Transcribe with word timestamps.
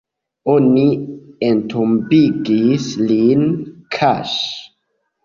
Oni 0.51 0.85
entombigis 1.49 2.87
lin 3.11 3.45
kaŝe. 3.97 4.41